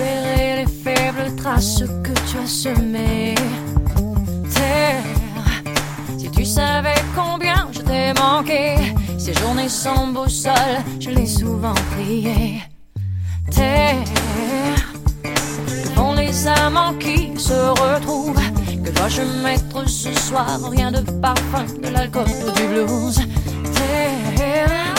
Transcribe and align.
les 0.00 0.66
faibles 0.66 1.34
traces 1.36 1.84
que 2.02 2.12
tu 2.28 2.38
as 2.38 2.46
semées. 2.46 3.34
Terre, 4.54 5.04
si 6.18 6.30
tu 6.30 6.44
savais 6.44 7.00
combien 7.14 7.68
je 7.72 7.80
t'ai 7.80 8.12
manqué, 8.14 8.76
ces 9.18 9.34
journées 9.34 9.68
sans 9.68 10.08
boussole, 10.08 10.78
je 10.98 11.10
l'ai 11.10 11.26
souvent 11.26 11.74
prié. 11.92 12.62
Terre, 13.50 13.96
on 15.96 16.14
les 16.14 16.46
amants 16.46 16.94
qui 16.94 17.32
se 17.38 17.52
retrouvent. 17.52 18.40
Que 18.84 18.90
dois-je 18.90 19.22
mettre 19.42 19.88
ce 19.88 20.12
soir 20.14 20.58
Rien 20.70 20.90
de 20.90 21.00
parfum, 21.20 21.64
de 21.82 21.88
l'alcool 21.88 22.26
ou 22.46 22.50
du 22.52 22.66
blues. 22.68 23.20
Terre, 23.74 24.94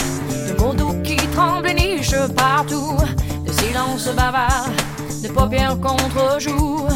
de 0.48 0.60
mots 0.60 0.74
doux 0.74 1.02
qui 1.02 1.16
tremblent 1.16 1.68
et 1.68 1.74
nichent 1.74 2.26
partout. 2.36 2.96
De 3.44 3.52
silence 3.52 4.08
bavard 4.14 4.70
pas 5.34 5.46
bien 5.46 5.76
contre 5.76 6.40
joue. 6.40 6.86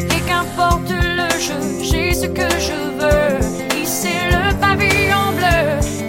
Et 0.00 0.20
qu'importe 0.28 0.90
le 0.90 1.28
jeu, 1.40 1.82
j'ai 1.82 2.14
ce 2.14 2.26
que 2.26 2.48
je 2.58 2.78
veux. 2.98 3.82
Ici 3.82 4.08
le 4.30 4.54
pavillon 4.60 5.32
bleu. 5.36 6.03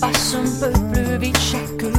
passe 0.00 0.34
un 0.34 0.44
peu 0.60 0.72
plus 0.92 1.18
vite 1.18 1.38
chaque 1.38 1.97